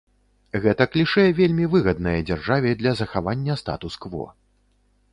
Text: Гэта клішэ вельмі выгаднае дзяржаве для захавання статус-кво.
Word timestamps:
Гэта 0.63 0.87
клішэ 0.93 1.25
вельмі 1.41 1.69
выгаднае 1.75 2.15
дзяржаве 2.31 2.75
для 2.83 2.97
захавання 3.05 3.61
статус-кво. 3.67 4.25